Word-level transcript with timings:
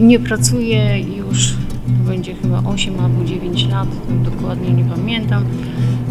Nie 0.00 0.20
pracuję 0.20 1.00
już, 1.00 1.54
będzie 2.06 2.34
chyba 2.34 2.62
8 2.64 3.00
albo 3.00 3.24
9 3.24 3.68
lat, 3.68 3.88
dokładnie 4.24 4.70
nie 4.70 4.84
pamiętam. 4.84 5.44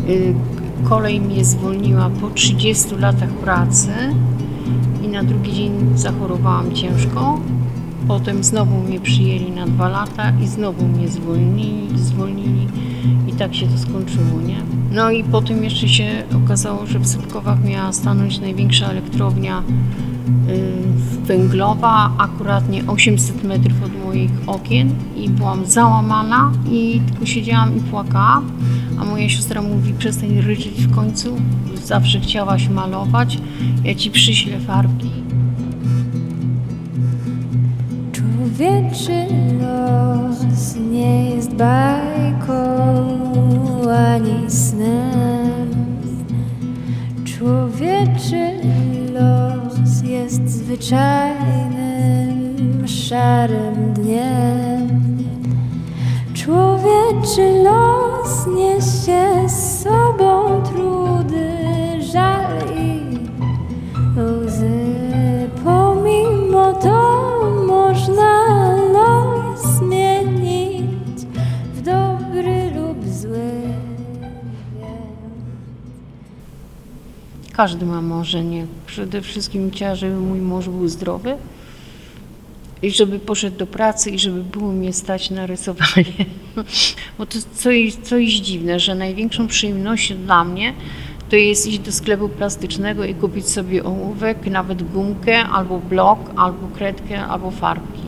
Y, 0.10 0.34
Kolej 0.84 1.22
mnie 1.22 1.46
zwolniła 1.46 2.10
po 2.10 2.30
30 2.30 2.96
latach 2.96 3.30
pracy 3.30 3.90
i 5.04 5.08
na 5.08 5.24
drugi 5.24 5.54
dzień 5.54 5.72
zachorowałam 5.96 6.74
ciężko. 6.74 7.40
Potem 8.08 8.44
znowu 8.44 8.82
mnie 8.82 9.00
przyjęli 9.00 9.52
na 9.52 9.66
dwa 9.66 9.90
lata 9.90 10.34
i 10.44 10.48
znowu 10.48 10.88
mnie 10.88 11.08
zwolnili, 11.08 12.00
zwolnili 12.00 12.68
i 13.28 13.34
tak 13.34 13.56
się 13.56 13.68
to 13.68 13.78
skończyło, 13.78 14.42
nie? 14.48 14.58
No 14.92 15.12
i 15.12 15.24
potem 15.24 15.64
jeszcze 15.64 15.90
się 15.90 16.24
okazało, 16.46 16.86
że 16.86 17.00
w 17.00 17.08
Sypkowach 17.08 17.64
miała 17.64 17.94
stanąć 17.94 18.40
największa 18.40 18.88
elektrownia 18.88 19.64
y, 20.50 21.26
węglowa, 21.26 22.12
akuratnie 22.18 22.84
800 22.88 23.44
metrów 23.44 23.84
od 23.84 24.06
moich 24.06 24.32
okien 24.48 24.90
i 25.16 25.30
byłam 25.30 25.66
załamana 25.66 26.52
i 26.72 27.02
tylko 27.10 27.26
siedziałam 27.26 27.78
i 27.78 27.80
płakałam, 27.80 28.52
a 29.00 29.04
moja 29.04 29.30
siostra 29.30 29.62
mówi 29.62 29.94
przestań 29.94 30.42
ryczeć 30.42 30.74
w 30.74 30.96
końcu, 30.96 31.36
zawsze 31.84 32.20
chciałaś 32.20 32.70
malować, 32.70 33.38
ja 33.84 33.96
ci 33.96 34.12
przyślę 34.12 34.60
farbki. 34.60 35.10
Człowieczy 38.12 39.26
los 39.62 40.76
nie 40.92 41.30
jest 41.30 41.54
bajką 41.56 42.54
ani 43.90 44.52
snem. 44.52 45.70
Człowieczy 47.26 48.52
los 49.14 49.53
jest 50.04 50.50
zwyczajnym, 50.50 51.74
szarym 52.88 53.94
dniem. 53.94 55.24
Człowieczy 56.34 57.64
los 57.64 58.48
niesie 58.48 59.50
z 59.50 59.84
sobą 59.84 60.62
trudy, 60.64 61.03
Każdy 77.54 77.86
ma 77.86 78.02
marzenie. 78.02 78.66
Przede 78.86 79.22
wszystkim 79.22 79.72
chciała, 79.72 79.96
żeby 79.96 80.16
mój 80.16 80.40
mąż 80.40 80.70
był 80.70 80.88
zdrowy 80.88 81.38
i 82.82 82.92
żeby 82.92 83.20
poszedł 83.20 83.58
do 83.58 83.68
pracy 83.68 84.10
i 84.12 84.20
żeby 84.20 84.44
było 84.44 84.72
mnie 84.72 84.94
stać 84.94 85.30
na 85.32 85.46
rysowanie. 85.46 86.26
Bo 87.18 87.26
to 87.26 87.38
coś, 87.56 87.94
coś 87.96 88.30
dziwne, 88.34 88.80
że 88.80 88.96
największą 88.96 89.48
przyjemnością 89.48 90.16
dla 90.16 90.44
mnie 90.44 90.74
to 91.30 91.36
jest 91.36 91.68
iść 91.68 91.80
do 91.80 91.92
sklepu 91.92 92.30
plastycznego 92.30 93.06
i 93.06 93.14
kupić 93.16 93.50
sobie 93.50 93.84
ołówek, 93.84 94.46
nawet 94.46 94.92
gumkę, 94.92 95.46
albo 95.46 95.80
blok, 95.80 96.20
albo 96.36 96.68
kredkę, 96.76 97.26
albo 97.26 97.52
farbki. 97.52 98.02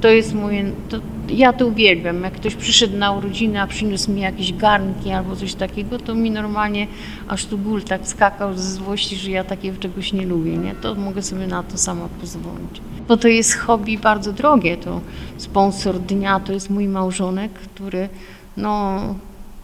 To 0.00 0.08
jest 0.08 0.34
moje. 0.34 0.72
To, 0.88 1.00
ja 1.30 1.52
to 1.52 1.66
uwielbiam. 1.66 2.22
Jak 2.22 2.32
ktoś 2.32 2.54
przyszedł 2.54 2.96
na 2.96 3.12
urodziny, 3.12 3.60
a 3.60 3.66
przyniósł 3.66 4.12
mi 4.12 4.20
jakieś 4.20 4.52
garnki 4.52 5.10
albo 5.10 5.36
coś 5.36 5.54
takiego, 5.54 5.98
to 5.98 6.14
mi 6.14 6.30
normalnie 6.30 6.86
aż 7.28 7.46
tu 7.46 7.58
ból 7.58 7.82
tak 7.82 8.06
skakał 8.06 8.54
ze 8.54 8.72
złości, 8.72 9.16
że 9.16 9.30
ja 9.30 9.44
takiego 9.44 9.78
czegoś 9.78 10.12
nie 10.12 10.26
lubię. 10.26 10.56
Nie? 10.56 10.74
To 10.74 10.94
mogę 10.94 11.22
sobie 11.22 11.46
na 11.46 11.62
to 11.62 11.78
sama 11.78 12.08
pozwolić. 12.20 12.80
Bo 13.08 13.16
to 13.16 13.28
jest 13.28 13.54
hobby 13.54 13.98
bardzo 13.98 14.32
drogie. 14.32 14.76
To 14.76 15.00
sponsor 15.36 15.98
dnia 16.00 16.40
to 16.40 16.52
jest 16.52 16.70
mój 16.70 16.88
małżonek, 16.88 17.52
który 17.52 18.08
no, 18.56 19.00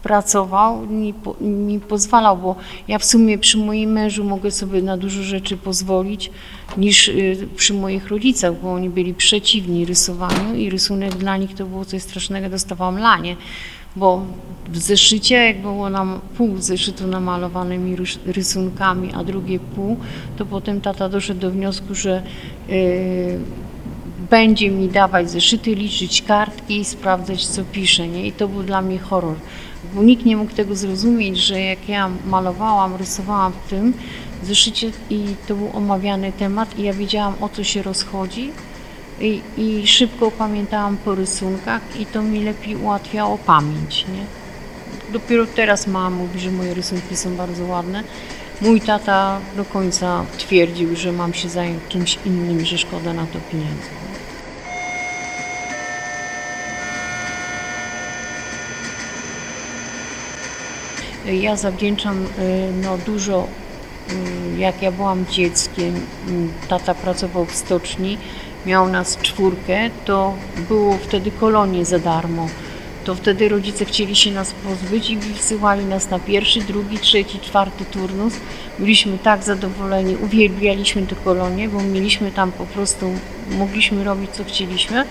pracował, 0.03 0.87
mi, 0.87 1.13
mi 1.41 1.79
pozwalał, 1.79 2.37
bo 2.37 2.55
ja 2.87 2.99
w 2.99 3.05
sumie 3.05 3.37
przy 3.37 3.57
moim 3.57 3.91
mężu 3.91 4.23
mogę 4.23 4.51
sobie 4.51 4.81
na 4.81 4.97
dużo 4.97 5.23
rzeczy 5.23 5.57
pozwolić 5.57 6.31
niż 6.77 7.07
y, 7.07 7.47
przy 7.55 7.73
moich 7.73 8.07
rodzicach, 8.07 8.61
bo 8.61 8.73
oni 8.73 8.89
byli 8.89 9.13
przeciwni 9.13 9.85
rysowaniu 9.85 10.55
i 10.55 10.69
rysunek 10.69 11.15
dla 11.15 11.37
nich 11.37 11.55
to 11.55 11.65
było 11.65 11.85
coś 11.85 12.01
strasznego, 12.01 12.49
dostawałam 12.49 12.97
lanie, 12.97 13.35
bo 13.95 14.25
w 14.69 14.77
zeszycie, 14.77 15.35
jak 15.35 15.61
było 15.61 15.89
nam 15.89 16.19
pół 16.37 16.57
zeszytu 16.57 17.07
namalowanymi 17.07 17.97
rys- 17.97 18.19
rysunkami, 18.25 19.13
a 19.13 19.23
drugie 19.23 19.59
pół, 19.59 19.97
to 20.37 20.45
potem 20.45 20.81
tata 20.81 21.09
doszedł 21.09 21.39
do 21.39 21.51
wniosku, 21.51 21.95
że 21.95 22.23
y, 22.69 23.39
będzie 24.29 24.71
mi 24.71 24.89
dawać 24.89 25.31
zeszyty, 25.31 25.75
liczyć 25.75 26.21
kartki 26.21 26.79
i 26.79 26.85
sprawdzać, 26.85 27.47
co 27.47 27.63
pisze. 27.63 28.07
Nie? 28.07 28.27
I 28.27 28.31
to 28.31 28.47
był 28.47 28.63
dla 28.63 28.81
mnie 28.81 28.99
horror, 28.99 29.35
bo 29.93 30.03
nikt 30.03 30.25
nie 30.25 30.37
mógł 30.37 30.51
tego 30.51 30.75
zrozumieć, 30.75 31.37
że 31.37 31.61
jak 31.61 31.89
ja 31.89 32.09
malowałam, 32.25 32.95
rysowałam 32.95 33.53
w 33.53 33.69
tym 33.69 33.93
zeszycie 34.43 34.91
i 35.09 35.25
to 35.47 35.55
był 35.55 35.69
omawiany 35.73 36.31
temat 36.31 36.79
i 36.79 36.83
ja 36.83 36.93
wiedziałam, 36.93 37.33
o 37.41 37.49
co 37.49 37.63
się 37.63 37.83
rozchodzi 37.83 38.51
i, 39.19 39.41
i 39.57 39.87
szybko 39.87 40.31
pamiętałam 40.31 40.97
po 40.97 41.15
rysunkach 41.15 41.81
i 41.99 42.05
to 42.05 42.23
mi 42.23 42.43
lepiej 42.43 42.75
ułatwiało 42.75 43.37
pamięć. 43.37 44.05
Nie? 44.13 44.25
Dopiero 45.13 45.45
teraz 45.45 45.87
mama 45.87 46.09
mówi, 46.09 46.39
że 46.39 46.51
moje 46.51 46.73
rysunki 46.73 47.15
są 47.15 47.35
bardzo 47.35 47.65
ładne. 47.65 48.03
Mój 48.61 48.81
tata 48.81 49.39
do 49.57 49.65
końca 49.65 50.25
twierdził, 50.37 50.95
że 50.95 51.11
mam 51.11 51.33
się 51.33 51.49
zająć 51.49 51.79
czymś 51.89 52.19
innym, 52.25 52.65
że 52.65 52.77
szkoda 52.77 53.13
na 53.13 53.25
to 53.25 53.39
pieniędzy. 53.51 53.89
Ja 61.33 61.55
zawdzięczam 61.55 62.25
y, 62.25 62.27
no, 62.83 62.97
dużo, 62.97 63.47
y, 64.55 64.59
jak 64.59 64.81
ja 64.81 64.91
byłam 64.91 65.25
dzieckiem, 65.25 65.95
y, 65.95 66.67
tata 66.67 66.95
pracował 66.95 67.45
w 67.45 67.55
stoczni, 67.55 68.17
miał 68.65 68.89
nas 68.89 69.17
czwórkę, 69.17 69.89
to 70.05 70.33
było 70.67 70.97
wtedy 70.97 71.31
kolonie 71.31 71.85
za 71.85 71.99
darmo. 71.99 72.47
To 73.05 73.15
wtedy 73.15 73.49
rodzice 73.49 73.85
chcieli 73.85 74.15
się 74.15 74.31
nas 74.31 74.51
pozbyć 74.51 75.09
i 75.09 75.17
wysyłali 75.17 75.85
nas 75.85 76.09
na 76.09 76.19
pierwszy, 76.19 76.61
drugi, 76.61 76.99
trzeci, 76.99 77.39
czwarty 77.39 77.85
turnus. 77.85 78.33
Byliśmy 78.79 79.17
tak 79.17 79.43
zadowoleni, 79.43 80.15
uwielbialiśmy 80.15 81.07
te 81.07 81.15
kolonie, 81.15 81.69
bo 81.69 81.81
mieliśmy 81.81 82.31
tam 82.31 82.51
po 82.51 82.65
prostu, 82.65 83.11
mogliśmy 83.51 84.03
robić 84.03 84.31
co 84.31 84.43
chcieliśmy. 84.43 85.05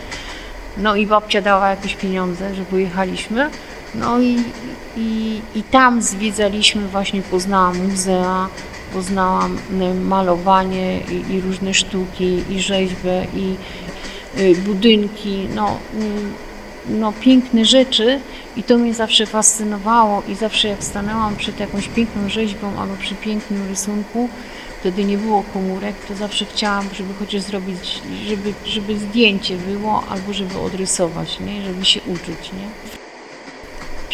No 0.76 0.96
i 0.96 1.06
babcia 1.06 1.42
dała 1.42 1.70
jakieś 1.70 1.94
pieniądze, 1.94 2.54
że 2.54 2.64
pojechaliśmy. 2.64 3.50
No 4.00 4.20
i, 4.20 4.36
i, 4.96 5.40
i 5.54 5.62
tam 5.62 6.02
zwiedzaliśmy, 6.02 6.88
właśnie 6.88 7.22
poznałam 7.22 7.88
muzea, 7.88 8.48
poznałam 8.92 9.58
malowanie 10.04 11.00
i, 11.00 11.34
i 11.34 11.40
różne 11.40 11.74
sztuki, 11.74 12.42
i 12.50 12.60
rzeźbę, 12.60 13.26
i 13.36 13.54
y, 14.40 14.54
budynki, 14.54 15.48
no, 15.54 15.78
y, 15.94 16.46
no 16.88 17.12
piękne 17.20 17.64
rzeczy 17.64 18.20
i 18.56 18.62
to 18.62 18.78
mnie 18.78 18.94
zawsze 18.94 19.26
fascynowało 19.26 20.22
i 20.28 20.34
zawsze 20.34 20.68
jak 20.68 20.84
stanęłam 20.84 21.36
przed 21.36 21.60
jakąś 21.60 21.88
piękną 21.88 22.28
rzeźbą 22.28 22.80
albo 22.80 22.96
przy 22.96 23.14
pięknym 23.14 23.68
rysunku, 23.68 24.28
wtedy 24.80 25.04
nie 25.04 25.18
było 25.18 25.42
komórek, 25.52 25.94
to 26.08 26.14
zawsze 26.14 26.44
chciałam, 26.44 26.84
żeby 26.94 27.14
chociaż 27.14 27.42
zrobić, 27.42 28.02
żeby, 28.26 28.52
żeby 28.64 28.98
zdjęcie 28.98 29.56
było 29.56 30.02
albo 30.08 30.32
żeby 30.32 30.58
odrysować, 30.58 31.40
nie? 31.40 31.62
żeby 31.62 31.84
się 31.84 32.00
uczyć. 32.00 32.52
Nie? 32.52 33.05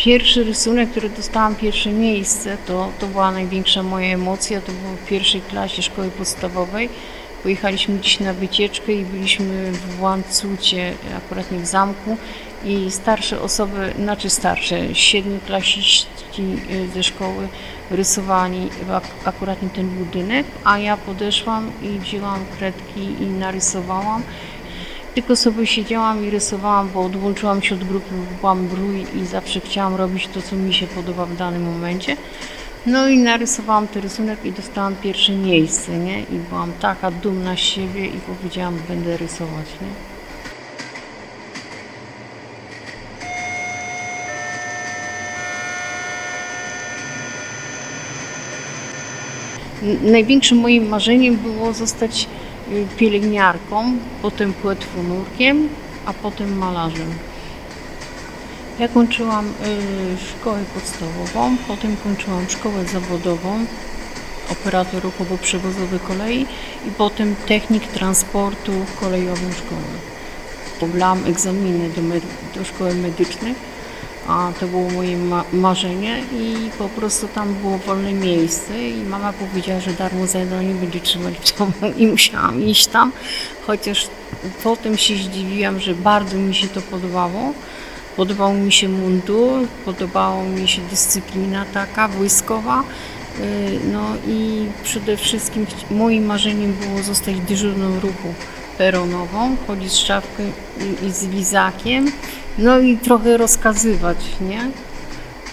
Pierwszy 0.04 0.44
rysunek, 0.44 0.90
który 0.90 1.10
dostałam 1.10 1.54
pierwsze 1.54 1.90
miejsce, 1.90 2.56
to, 2.66 2.93
to 2.99 3.06
była 3.06 3.31
największa 3.31 3.82
moja 3.82 4.14
emocja. 4.14 4.60
To 4.60 4.72
było 4.72 4.93
w 4.96 5.06
pierwszej 5.06 5.40
klasie 5.40 5.82
szkoły 5.82 6.10
podstawowej. 6.10 6.88
Pojechaliśmy 7.43 7.99
gdzieś 7.99 8.20
na 8.20 8.34
wycieczkę 8.34 8.93
i 8.93 9.04
byliśmy 9.04 9.72
w 9.72 10.00
Łańcucie, 10.02 10.94
akurat 11.16 11.52
nie 11.52 11.58
w 11.58 11.66
zamku. 11.66 12.16
I 12.64 12.90
starsze 12.90 13.40
osoby, 13.40 13.93
znaczy 13.99 14.31
starsze, 14.31 14.94
siedmioklasiści 14.94 16.43
y, 16.70 16.88
ze 16.94 17.02
szkoły 17.02 17.49
rysowali 17.90 18.69
ak- 18.93 19.10
akurat 19.25 19.58
ten 19.75 19.88
budynek, 19.88 20.46
a 20.64 20.78
ja 20.78 20.96
podeszłam 20.96 21.70
i 21.82 21.99
wzięłam 21.99 22.44
kredki 22.58 23.00
i 23.20 23.26
narysowałam. 23.26 24.22
Tylko 25.14 25.37
sobie 25.37 25.67
siedziałam 25.67 26.25
i 26.26 26.31
rysowałam, 26.31 26.88
bo 26.94 27.00
odłączyłam 27.05 27.62
się 27.62 27.75
od 27.75 27.85
grupy, 27.85 28.14
byłam 28.41 28.67
brój 28.69 29.06
i 29.17 29.26
zawsze 29.26 29.61
chciałam 29.61 29.94
robić 29.94 30.29
to, 30.29 30.43
co 30.43 30.56
mi 30.56 30.75
się 30.75 30.87
podoba 30.87 31.26
w 31.26 31.37
danym 31.37 31.62
momencie. 31.62 32.17
No 32.87 33.09
i 33.09 33.19
narysowałam 33.19 33.88
ten 33.88 34.03
rysunek 34.03 34.44
i 34.44 34.53
dostałam 34.53 34.97
pierwsze 34.97 35.32
miejsce, 35.32 35.99
nie? 35.99 36.20
I 36.20 36.38
byłam 36.49 36.73
taka 36.81 37.11
dumna 37.11 37.56
z 37.56 37.59
siebie 37.59 38.06
i 38.06 38.19
powiedziałam, 38.26 38.79
będę 38.88 39.17
rysować, 39.17 39.67
nie? 39.82 39.88
Największym 50.12 50.59
moim 50.59 50.88
marzeniem 50.88 51.37
było 51.37 51.73
zostać 51.73 52.29
pielęgniarką, 52.97 53.85
potem 54.23 54.53
płetwonurkiem 54.53 55.69
a 56.06 56.12
potem 56.12 56.59
malarzem. 56.59 57.11
Ja 58.79 58.88
kończyłam 58.88 59.47
y, 59.47 59.50
szkołę 60.19 60.59
podstawową, 60.75 61.56
potem 61.69 61.97
kończyłam 61.97 62.49
szkołę 62.49 62.85
zawodową, 62.85 63.64
operator 64.53 65.03
ruchowo-przewozowy 65.03 65.99
kolei 65.99 66.47
i 66.88 66.91
potem 66.99 67.35
technik 67.47 67.87
transportu 67.87 68.73
kolejową 69.00 69.53
szkołę. 69.53 69.93
Pobrałam 70.81 71.26
egzaminy 71.26 71.88
do, 71.88 72.03
do 72.59 72.64
szkoły 72.64 72.94
medycznej, 72.94 73.55
a 74.28 74.52
to 74.60 74.66
było 74.66 74.90
moje 74.90 75.16
ma- 75.16 75.44
marzenie 75.52 76.22
i 76.32 76.70
po 76.78 76.88
prostu 76.88 77.28
tam 77.28 77.54
było 77.54 77.78
wolne 77.78 78.12
miejsce 78.12 78.88
i 78.88 79.04
mama 79.04 79.32
powiedziała, 79.32 79.80
że 79.80 79.90
darmo 79.92 80.26
zadanie 80.26 80.74
będzie 80.74 81.00
trzymać 81.00 81.34
w 81.34 81.58
domu 81.58 81.72
i 81.96 82.06
musiałam 82.06 82.62
iść 82.64 82.86
tam, 82.86 83.12
chociaż 83.66 84.08
potem 84.62 84.96
się 84.96 85.16
zdziwiłam, 85.16 85.80
że 85.80 85.94
bardzo 85.94 86.36
mi 86.36 86.54
się 86.54 86.69
to 86.69 86.80
podobało. 86.80 87.52
Podobał 88.16 88.54
mi 88.54 88.72
się 88.72 88.88
mundur, 88.88 89.66
podobała 89.84 90.44
mi 90.44 90.68
się 90.68 90.82
dyscyplina 90.90 91.64
taka 91.75 92.08
wojskowa. 92.08 92.82
Yy, 93.38 93.44
No 93.92 94.00
i 94.28 94.66
przede 94.84 95.16
wszystkim 95.16 95.66
moim 95.90 96.26
marzeniem 96.26 96.72
było 96.72 97.02
zostać 97.02 97.40
dyżurną 97.40 98.00
ruchu 98.00 98.34
peronową, 98.78 99.56
chodzić 99.66 99.92
z 99.92 99.96
szafką 99.96 100.42
i, 101.02 101.06
i 101.06 101.12
z 101.12 101.22
lizakiem, 101.28 102.12
no 102.58 102.81
i 102.81 102.99
trochę 102.99 103.37
rozkazywać, 103.37 104.16
nie? 104.40 104.60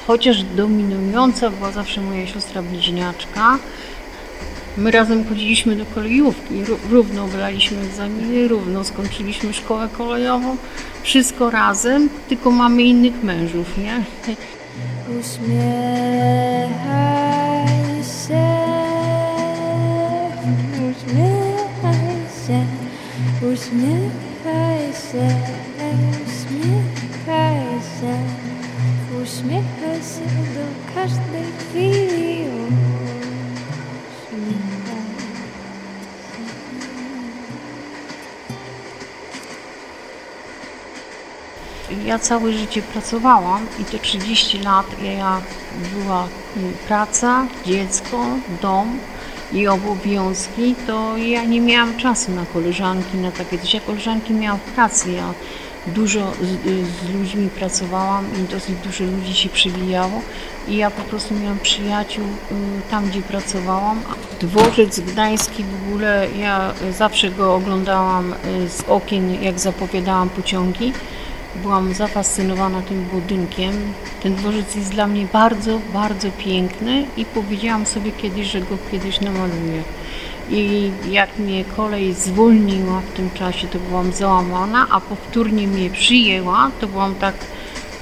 Chociaż 0.07 0.43
dominująca 0.43 1.49
była 1.49 1.71
zawsze 1.71 2.01
moja 2.01 2.27
siostra 2.27 2.61
bliźniaczka. 2.61 3.57
My 4.77 4.91
razem 4.91 5.25
chodziliśmy 5.29 5.75
do 5.75 5.85
kolejówki, 5.85 6.63
ró- 6.63 6.77
równo 6.91 7.27
braliśmy 7.27 7.81
egzaminy, 7.81 8.47
równo 8.47 8.83
skończyliśmy 8.83 9.53
szkołę 9.53 9.89
kolejową, 9.97 10.57
wszystko 11.03 11.49
razem, 11.49 12.09
tylko 12.29 12.51
mamy 12.51 12.83
innych 12.83 13.23
mężów, 13.23 13.77
nie? 13.77 14.03
Uśmiechaj 15.19 16.69
się, 18.03 18.49
uśmiechaj 20.89 22.17
się, 22.47 22.65
uśmiechaj 23.53 24.79
się, 25.11 25.35
uśmiechaj 26.25 27.65
się, 27.81 28.13
uśmiechaj 29.23 29.95
się 29.95 30.27
do 30.55 30.93
każdej 30.95 31.45
chwili. 31.59 32.29
Ja 42.05 42.19
całe 42.19 42.53
życie 42.53 42.81
pracowałam 42.81 43.67
i 43.79 43.85
te 43.85 43.99
30 43.99 44.59
lat 44.59 44.85
ja 45.03 45.41
była 45.93 46.27
mm, 46.57 46.73
praca, 46.87 47.47
dziecko, 47.65 48.25
dom 48.61 48.99
i 49.53 49.67
obowiązki, 49.67 50.75
to 50.87 51.17
ja 51.17 51.43
nie 51.43 51.61
miałam 51.61 51.97
czasu 51.97 52.31
na 52.31 52.45
koleżanki, 52.45 53.17
na 53.17 53.31
takie 53.31 53.59
coś. 53.59 53.73
Ja 53.73 53.81
koleżanki 53.81 54.33
miałam 54.33 54.59
w 54.59 54.71
pracy, 54.73 55.11
ja 55.11 55.33
dużo 55.95 56.31
z, 56.41 56.47
z 56.87 57.13
ludźmi 57.13 57.49
pracowałam 57.49 58.25
i 58.25 58.51
dosyć 58.51 58.75
dużo 58.83 59.03
ludzi 59.03 59.33
się 59.33 59.49
przewijało 59.49 60.21
i 60.67 60.77
ja 60.77 60.91
po 60.91 61.01
prostu 61.01 61.35
miałam 61.35 61.59
przyjaciół 61.59 62.25
y, 62.25 62.55
tam, 62.91 63.09
gdzie 63.09 63.21
pracowałam. 63.21 64.01
Dworzec 64.41 64.99
gdański 64.99 65.63
w 65.63 65.87
ogóle, 65.87 66.27
ja 66.39 66.73
zawsze 66.91 67.31
go 67.31 67.55
oglądałam 67.55 68.33
y, 68.33 68.69
z 68.69 68.83
okien, 68.87 69.43
jak 69.43 69.59
zapowiadałam 69.59 70.29
pociągi. 70.29 70.93
Byłam 71.55 71.93
zafascynowana 71.93 72.81
tym 72.81 73.05
budynkiem. 73.05 73.73
Ten 74.23 74.35
dworzec 74.35 74.75
jest 74.75 74.91
dla 74.91 75.07
mnie 75.07 75.27
bardzo, 75.33 75.79
bardzo 75.93 76.27
piękny 76.31 77.05
i 77.17 77.25
powiedziałam 77.25 77.85
sobie 77.85 78.11
kiedyś, 78.11 78.47
że 78.47 78.61
go 78.61 78.77
kiedyś 78.91 79.21
namaluję. 79.21 79.83
I 80.51 80.91
jak 81.09 81.39
mnie 81.39 81.65
kolej 81.65 82.13
zwolniła 82.13 83.01
w 83.01 83.13
tym 83.13 83.29
czasie, 83.31 83.67
to 83.67 83.79
byłam 83.79 84.13
załamana, 84.13 84.87
a 84.91 84.99
powtórnie 84.99 85.67
mnie 85.67 85.89
przyjęła, 85.89 86.71
to 86.81 86.87
byłam 86.87 87.15
tak 87.15 87.35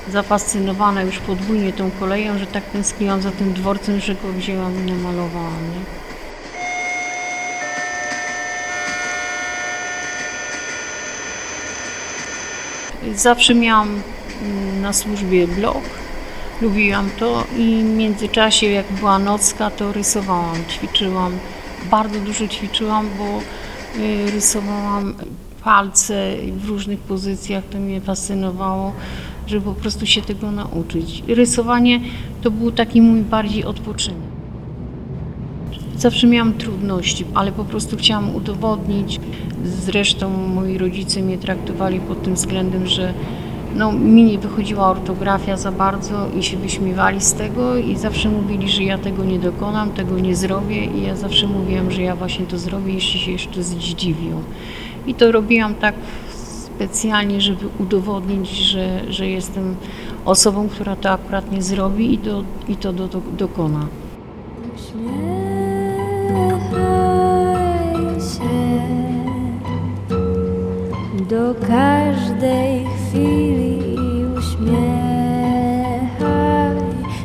zafascynowana 0.10 1.02
już 1.02 1.18
podwójnie 1.18 1.74
tą 1.74 1.92
koleją, 1.92 2.38
że 2.38 2.48
tak 2.48 2.64
tęskniłam 2.64 3.22
za 3.22 3.32
tym 3.32 3.54
dworcem, 3.54 4.00
że 4.00 4.16
go 4.16 4.34
wzięłam 4.34 4.88
i 4.88 4.92
namalowałam. 4.92 5.64
Nie? 5.74 5.98
Zawsze 13.16 13.56
miałam 13.56 14.02
mm, 14.42 14.82
na 14.82 14.94
służbie 14.94 15.48
blog, 15.48 15.84
lubiłam 16.62 17.10
to 17.20 17.44
i 17.58 17.84
w 17.84 17.98
międzyczasie 17.98 18.68
jak 18.68 18.86
była 18.92 19.20
nocka 19.20 19.72
to 19.72 19.94
rysowałam, 19.94 20.58
ćwiczyłam, 20.70 21.40
bardzo 21.92 22.20
dużo 22.20 22.48
ćwiczyłam, 22.48 23.10
bo 23.18 23.40
y, 24.00 24.32
rysowałam 24.32 25.14
palce 25.64 26.34
w 26.58 26.66
różnych 26.66 27.00
pozycjach, 27.00 27.64
to 27.72 27.78
mnie 27.78 28.02
fascynowało, 28.02 28.94
żeby 29.48 29.66
po 29.66 29.74
prostu 29.74 30.06
się 30.06 30.22
tego 30.22 30.52
nauczyć. 30.52 31.24
Rysowanie 31.28 32.00
to 32.42 32.52
był 32.52 32.72
taki 32.72 33.02
mój 33.02 33.22
bardziej 33.22 33.66
odpoczynek. 33.66 34.38
Zawsze 35.98 36.28
miałam 36.28 36.54
trudności, 36.54 37.26
ale 37.34 37.52
po 37.52 37.66
prostu 37.66 37.98
chciałam 37.98 38.36
udowodnić. 38.36 39.20
Zresztą 39.66 40.30
moi 40.30 40.78
rodzice 40.78 41.22
mnie 41.22 41.38
traktowali 41.38 42.00
pod 42.00 42.24
tym 42.24 42.34
względem, 42.34 42.88
że 42.88 43.14
no, 43.78 43.92
mi 43.92 44.24
nie 44.24 44.38
wychodziła 44.38 44.88
ortografia 44.88 45.58
za 45.58 45.72
bardzo 45.72 46.28
i 46.40 46.44
się 46.44 46.58
wyśmiewali 46.58 47.22
z 47.22 47.34
tego 47.34 47.78
i 47.78 47.98
zawsze 47.98 48.30
mówili, 48.30 48.70
że 48.70 48.84
ja 48.84 48.98
tego 48.98 49.24
nie 49.24 49.40
dokonam, 49.40 49.92
tego 49.92 50.20
nie 50.20 50.36
zrobię 50.36 50.86
i 50.86 51.04
ja 51.04 51.16
zawsze 51.16 51.48
mówiłam, 51.48 51.92
że 51.92 52.02
ja 52.02 52.16
właśnie 52.16 52.46
to 52.46 52.58
zrobię, 52.58 52.94
jeśli 52.94 53.20
się 53.20 53.32
jeszcze 53.32 53.64
zdziwią. 53.64 54.42
I 55.08 55.14
to 55.14 55.32
robiłam 55.32 55.76
tak 55.76 55.96
specjalnie, 56.76 57.42
żeby 57.42 57.66
udowodnić, 57.80 58.50
że, 58.50 59.02
że 59.10 59.28
jestem 59.28 59.76
osobą, 60.26 60.70
która 60.70 60.96
to 60.96 61.10
akurat 61.10 61.52
nie 61.52 61.62
zrobi 61.62 62.14
i, 62.14 62.18
do, 62.18 62.44
i 62.68 62.76
to 62.76 62.94
do, 62.94 63.08
do, 63.08 63.22
dokona. 63.38 63.88
Uśmiechaj 64.76 65.47
do 71.30 71.56
każdej 71.68 72.86
chwili 72.86 73.80
uśmiechaj 74.38 74.78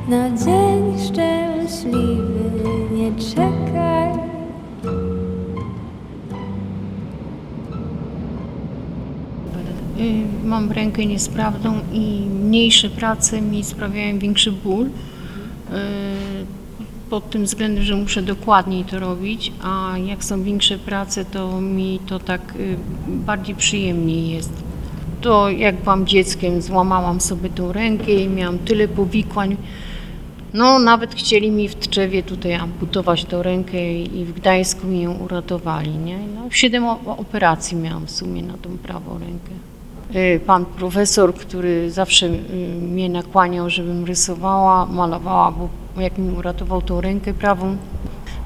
na 0.08 0.30
dzień 0.30 0.98
szczęśliwy 1.06 2.50
nie 2.92 3.12
czekaj 3.34 4.12
Y, 10.00 10.44
Mam 10.44 10.72
rękę 10.72 11.06
niesprawną 11.06 11.74
i 11.92 12.26
mniejsze 12.44 12.90
prace 12.90 13.40
mi 13.40 13.64
sprawiają 13.64 14.18
większy 14.18 14.52
ból. 14.52 14.90
Pod 17.12 17.30
tym 17.30 17.44
względem, 17.44 17.84
że 17.84 17.96
muszę 17.96 18.22
dokładniej 18.22 18.84
to 18.84 19.00
robić, 19.00 19.52
a 19.62 19.98
jak 19.98 20.24
są 20.24 20.42
większe 20.42 20.78
prace, 20.78 21.24
to 21.24 21.60
mi 21.60 22.00
to 22.06 22.18
tak 22.18 22.56
y, 22.56 22.76
bardziej 23.08 23.54
przyjemniej 23.54 24.30
jest. 24.30 24.52
To 25.20 25.50
jak 25.50 25.82
byłam 25.82 26.06
dzieckiem, 26.06 26.62
złamałam 26.62 27.20
sobie 27.20 27.50
tą 27.50 27.72
rękę 27.72 28.12
i 28.12 28.28
miałam 28.28 28.58
tyle 28.58 28.88
powikłań. 28.88 29.56
No, 30.54 30.78
nawet 30.78 31.14
chcieli 31.14 31.50
mi 31.50 31.68
w 31.68 31.74
Tczewie 31.74 32.22
tutaj 32.22 32.54
amputować 32.54 33.24
tą 33.24 33.42
rękę 33.42 33.94
i 33.94 34.24
w 34.24 34.32
Gdańsku 34.32 34.86
mi 34.86 35.02
ją 35.02 35.14
uratowali, 35.14 35.90
nie? 35.90 36.18
No, 36.18 36.50
siedem 36.50 36.84
operacji 37.06 37.76
miałam 37.76 38.06
w 38.06 38.10
sumie 38.10 38.42
na 38.42 38.58
tą 38.58 38.78
prawą 38.78 39.18
rękę. 39.18 39.71
Y, 40.16 40.40
Pan 40.46 40.64
profesor, 40.64 41.34
który 41.34 41.90
zawsze 41.90 42.26
y, 42.26 42.30
mnie 42.80 43.08
nakłaniał, 43.08 43.70
żebym 43.70 44.04
rysowała, 44.04 44.86
malowała, 44.86 45.52
bo 45.52 45.68
jak 46.02 46.18
mi 46.18 46.36
uratował 46.36 46.82
tą 46.82 47.00
rękę 47.00 47.34
prawą, 47.34 47.76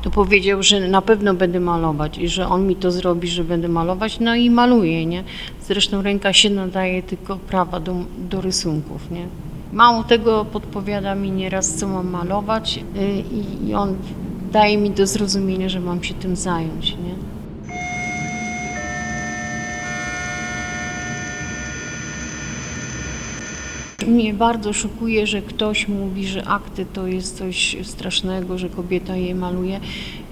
to 0.02 0.11
powiedział, 0.11 0.62
że 0.62 0.88
na 0.88 1.02
pewno 1.02 1.35
będę 1.35 1.61
malować 1.61 2.18
i 2.18 2.28
że 2.28 2.49
on 2.49 2.66
mi 2.66 2.76
to 2.76 2.90
zrobi, 2.90 3.28
że 3.28 3.44
będę 3.44 3.68
malować, 3.68 4.20
no 4.20 4.35
i 4.35 4.50
maluję, 4.50 5.06
nie? 5.06 5.25
Zresztą 5.62 6.02
ręka 6.02 6.32
się 6.32 6.50
nadaje 6.50 7.02
tylko 7.02 7.37
prawa 7.37 7.80
do, 7.80 7.94
do 8.30 8.40
rysunków, 8.40 9.11
nie? 9.11 9.26
Mało 9.73 10.04
tego 10.04 10.44
podpowiada 10.44 11.14
mi 11.14 11.30
nieraz, 11.30 11.75
co 11.75 11.88
mam 11.88 12.11
malować 12.11 12.85
y, 12.96 13.23
i, 13.68 13.75
on 13.75 13.94
daje 14.52 14.78
mi 14.78 14.90
do 14.90 15.06
zrozumienia, 15.06 15.68
że 15.68 15.80
mam 15.80 16.04
się 16.04 16.14
tym 16.14 16.37
zająć, 16.37 16.90
nie? 16.90 17.36
Mnie 24.06 24.34
bardzo 24.34 24.72
szokuje, 24.72 25.26
że 25.26 25.42
ktoś 25.42 25.88
mówi, 25.88 26.26
że 26.26 26.48
akty 26.48 26.86
to 26.92 27.06
jest 27.06 27.38
coś 27.38 27.76
strasznego, 27.82 28.58
że 28.58 28.68
kobieta 28.68 29.16
je 29.16 29.34
maluje. 29.34 29.80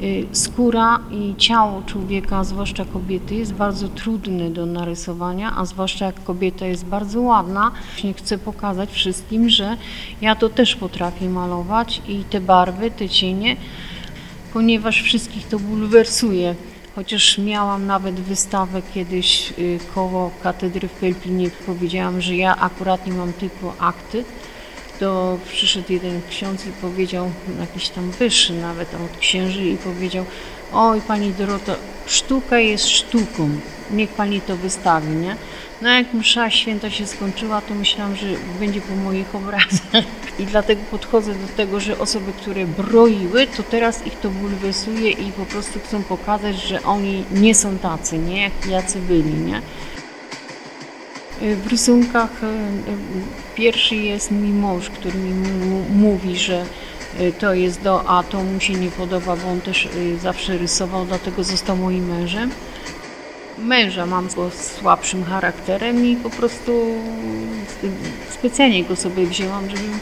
Y, 0.02 0.26
Skóra 0.32 1.00
i 1.10 1.34
ciało 1.38 1.82
człowieka, 1.86 2.44
zwłaszcza 2.44 2.84
kobiety, 2.84 3.34
jest 3.34 3.54
bardzo 3.54 3.88
trudne 3.88 4.50
do 4.50 4.66
narysowania, 4.66 5.52
a 5.56 5.64
zwłaszcza 5.64 6.06
jak 6.06 6.24
kobieta 6.24 6.66
jest 6.66 6.84
bardzo 6.84 7.20
ładna. 7.20 7.70
Właśnie 7.92 8.14
Chcę 8.14 8.38
pokazać 8.38 8.90
wszystkim, 8.90 9.48
że 9.48 9.76
ja 10.20 10.36
to 10.36 10.48
też 10.48 10.76
potrafię 10.76 11.28
malować 11.28 12.02
i 12.08 12.24
te 12.24 12.40
barwy, 12.40 12.90
te 12.90 13.08
cienie, 13.08 13.56
ponieważ 14.52 15.02
wszystkich 15.02 15.48
to 15.48 15.58
bulwersuje. 15.58 16.54
Chociaż 16.94 17.38
miałam 17.38 17.86
nawet 17.86 18.14
wystawę 18.14 18.82
kiedyś 18.94 19.52
y, 19.58 19.78
koło 19.94 20.30
katedry 20.42 20.88
w 20.88 20.92
Pelpinie, 20.92 21.50
powiedziałam, 21.66 22.20
że 22.20 22.36
ja 22.36 22.56
akurat 22.56 23.06
nie 23.06 23.12
mam 23.12 23.32
tylko 23.32 23.74
akty, 23.78 24.24
to 25.00 25.38
przyszedł 25.48 25.92
jeden 25.92 26.20
ksiądz 26.30 26.66
i 26.66 26.70
powiedział, 26.70 27.30
jakiś 27.60 27.88
tam 27.88 28.10
wyższy 28.10 28.52
nawet 28.52 28.94
od 28.94 29.18
księży 29.18 29.64
i 29.64 29.76
powiedział, 29.76 30.24
oj 30.72 31.00
pani 31.00 31.32
Doroto, 31.32 31.76
sztuka 32.06 32.58
jest 32.58 32.88
sztuką, 32.88 33.50
niech 33.90 34.10
pani 34.10 34.40
to 34.40 34.56
wystawi, 34.56 35.08
nie? 35.08 35.36
No 35.84 35.90
jak 35.90 36.14
msza 36.14 36.50
święta 36.50 36.90
się 36.90 37.06
skończyła, 37.06 37.60
to 37.60 37.74
myślałam, 37.74 38.16
że 38.16 38.26
będzie 38.58 38.80
po 38.80 38.96
moich 38.96 39.34
obrazach. 39.34 40.04
I 40.38 40.44
dlatego 40.46 40.82
podchodzę 40.90 41.34
do 41.34 41.48
tego, 41.56 41.80
że 41.80 41.98
osoby, 41.98 42.32
które 42.32 42.66
broiły, 42.66 43.46
to 43.46 43.62
teraz 43.62 44.06
ich 44.06 44.20
to 44.20 44.30
bulwersuje 44.30 45.10
i 45.10 45.32
po 45.32 45.46
prostu 45.46 45.80
chcą 45.80 46.02
pokazać, 46.02 46.56
że 46.56 46.82
oni 46.82 47.24
nie 47.30 47.54
są 47.54 47.78
tacy, 47.78 48.18
nie? 48.18 48.42
Jak 48.42 48.66
jacy 48.66 48.98
byli, 48.98 49.34
nie? 49.34 49.62
W 51.40 51.66
rysunkach 51.66 52.44
e, 52.44 52.46
e, 52.46 52.50
pierwszy 53.54 53.96
jest 53.96 54.30
mój 54.30 54.48
mąż, 54.48 54.90
który 54.90 55.18
mi 55.18 55.34
mówi, 55.90 56.36
że 56.36 56.64
e, 57.18 57.32
to 57.32 57.54
jest 57.54 57.82
do, 57.82 58.08
a 58.08 58.22
to 58.22 58.42
mu 58.42 58.60
się 58.60 58.72
nie 58.72 58.90
podoba, 58.90 59.36
bo 59.36 59.48
on 59.48 59.60
też 59.60 59.88
zawsze 60.22 60.58
rysował, 60.58 61.06
dlatego 61.06 61.44
został 61.44 61.76
moim 61.76 62.08
mężem. 62.08 62.50
Męża 63.58 64.06
mam 64.06 64.28
go 64.37 64.50
z 64.50 64.73
słabszym 64.73 65.25
charakterem 65.25 66.06
i 66.06 66.16
po 66.16 66.30
prostu 66.30 66.73
specjalnie 68.30 68.84
go 68.84 68.96
sobie 68.96 69.26
wzięłam, 69.26 69.70
żebym 69.70 70.00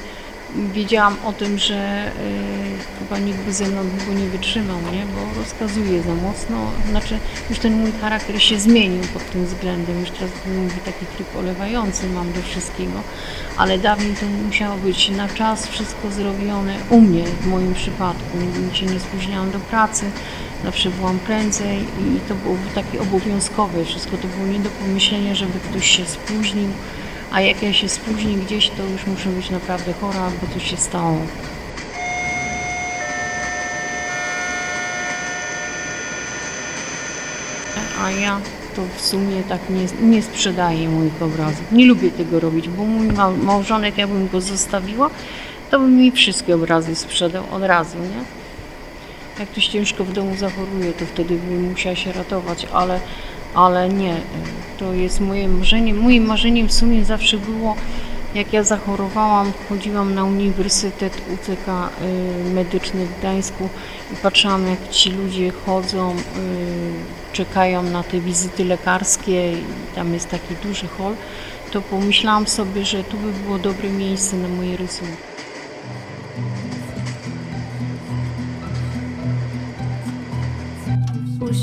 wiedziałam 0.56 1.16
o 1.24 1.32
tym, 1.32 1.58
że 1.58 2.06
y, 2.06 2.98
chyba 2.98 3.18
nikt 3.18 3.38
by 3.38 3.52
ze 3.52 3.66
mną 3.66 3.82
długo 3.88 4.20
nie 4.20 4.28
wytrzymał, 4.28 4.76
nie? 4.92 5.06
bo 5.06 5.40
rozkazuje 5.40 6.02
za 6.02 6.14
mocno. 6.14 6.70
Znaczy, 6.90 7.18
już 7.50 7.58
ten 7.58 7.80
mój 7.80 7.92
charakter 8.00 8.42
się 8.42 8.58
zmienił 8.58 9.02
pod 9.14 9.30
tym 9.30 9.44
względem. 9.44 10.00
Już 10.00 10.10
teraz 10.10 10.30
mówię 10.46 10.80
taki 10.84 11.06
tryb 11.06 11.36
olewający 11.36 12.08
mam 12.08 12.32
do 12.32 12.42
wszystkiego, 12.42 13.00
ale 13.56 13.78
dawniej 13.78 14.14
to 14.14 14.26
musiało 14.46 14.76
być 14.76 15.08
na 15.08 15.28
czas 15.28 15.66
wszystko 15.66 16.10
zrobione 16.10 16.76
u 16.90 17.00
mnie, 17.00 17.24
w 17.24 17.46
moim 17.46 17.74
przypadku. 17.74 18.38
Nigdy 18.38 18.76
się 18.76 18.86
nie 18.86 19.00
spóźniałam 19.00 19.50
do 19.50 19.58
pracy, 19.58 20.10
zawsze 20.64 20.90
byłam 20.90 21.18
prędzej 21.18 21.78
i 21.80 22.20
to 22.28 22.34
było 22.34 22.56
takie 22.74 23.00
obowiązkowe. 23.00 23.84
Wszystko 23.84 24.16
to 24.16 24.28
było 24.28 24.46
nie 24.46 24.58
do 24.58 24.70
pomyślenia, 24.70 25.34
żeby 25.34 25.52
ktoś 25.70 25.86
się 25.96 26.06
spóźnił. 26.06 26.68
A 27.32 27.40
jak 27.40 27.62
ja 27.62 27.72
się 27.72 27.88
spóźnię 27.88 28.34
gdzieś, 28.36 28.68
to 28.70 28.82
już 28.84 29.06
muszę 29.06 29.28
być 29.28 29.50
naprawdę 29.50 29.92
chora, 30.00 30.30
bo 30.42 30.54
coś 30.54 30.70
się 30.70 30.76
stało. 30.76 31.18
A 38.02 38.10
ja 38.10 38.40
to 38.76 38.82
w 38.96 39.00
sumie 39.00 39.42
tak 39.48 39.60
nie, 39.70 40.08
nie 40.08 40.22
sprzedaję 40.22 40.88
moich 40.88 41.22
obrazów. 41.22 41.72
Nie 41.72 41.86
lubię 41.86 42.10
tego 42.10 42.40
robić, 42.40 42.68
bo 42.68 42.84
mój 42.84 43.06
mał- 43.06 43.36
małżonek, 43.36 43.98
jakbym 43.98 44.28
go 44.28 44.40
zostawiła, 44.40 45.10
to 45.70 45.78
by 45.78 45.86
mi 45.88 46.12
wszystkie 46.12 46.54
obrazy 46.54 46.94
sprzedał 46.94 47.44
od 47.52 47.62
razu, 47.62 47.98
nie? 47.98 48.41
Jak 49.38 49.48
ktoś 49.48 49.68
ciężko 49.68 50.04
w 50.04 50.12
domu 50.12 50.36
zachoruje, 50.36 50.92
to 50.92 51.06
wtedy 51.06 51.34
bym 51.34 51.70
musiała 51.70 51.96
się 51.96 52.12
ratować, 52.12 52.66
ale, 52.72 53.00
ale 53.54 53.88
nie. 53.88 54.16
To 54.78 54.92
jest 54.94 55.20
moje 55.20 55.48
marzenie. 55.48 55.94
Moim 55.94 56.26
marzeniem 56.26 56.68
w 56.68 56.72
sumie 56.72 57.04
zawsze 57.04 57.38
było, 57.38 57.76
jak 58.34 58.52
ja 58.52 58.64
zachorowałam, 58.64 59.52
chodziłam 59.68 60.14
na 60.14 60.24
Uniwersytet 60.24 61.22
UCK 61.34 61.68
y, 61.68 62.50
Medyczny 62.54 63.06
w 63.06 63.18
Gdańsku 63.18 63.68
i 64.12 64.16
patrzyłam, 64.16 64.66
jak 64.66 64.88
ci 64.90 65.10
ludzie 65.10 65.52
chodzą, 65.66 66.10
y, 66.12 66.16
czekają 67.32 67.82
na 67.82 68.02
te 68.02 68.20
wizyty 68.20 68.64
lekarskie 68.64 69.52
i 69.52 69.64
tam 69.94 70.14
jest 70.14 70.30
taki 70.30 70.54
duży 70.62 70.88
hol, 70.88 71.14
to 71.70 71.82
pomyślałam 71.82 72.46
sobie, 72.46 72.84
że 72.84 73.04
tu 73.04 73.16
by 73.16 73.32
było 73.32 73.58
dobre 73.58 73.88
miejsce 73.90 74.36
na 74.36 74.48
moje 74.48 74.76
rysunki. 74.76 75.31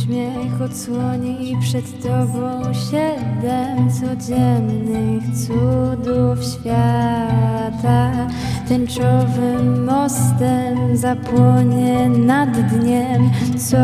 Uśmiech 0.09 0.61
odsłoni 0.61 1.57
przed 1.61 2.03
tobą 2.03 2.73
siedem 2.73 3.91
codziennych 3.91 5.23
cudów 5.47 6.45
świata. 6.53 8.11
Tęczowym 8.67 9.85
mostem 9.85 10.97
zapłonie 10.97 12.09
nad 12.09 12.51
dniem, 12.51 13.31
co 13.57 13.77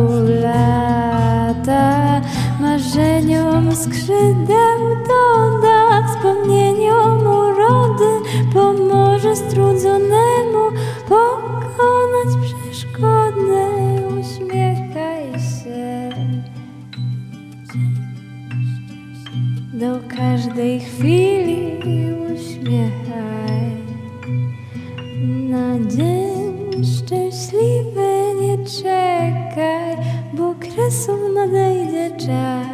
ulata. 0.00 2.20
Marzeniom 2.60 3.76
skrzydeł 3.76 4.80
doda, 5.08 6.08
wspomnieniom 6.08 7.20
urody, 7.20 8.28
pomoże 8.52 9.36
strudzonemu 9.36 10.70
pokonać 11.08 12.36
przeszkodę. 12.42 13.73
Do 19.74 20.00
każdej 20.16 20.80
chwili 20.80 21.72
uśmiechaj. 22.34 23.70
Na 25.50 25.78
dzień 25.90 26.84
szczęśliwy 26.84 28.08
nie 28.40 28.58
czekaj, 28.66 29.96
bo 30.34 30.54
kresów 30.54 31.20
nadejdzie 31.34 32.10
czas. 32.16 32.73